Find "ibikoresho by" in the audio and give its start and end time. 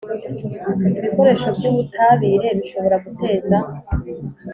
0.97-1.63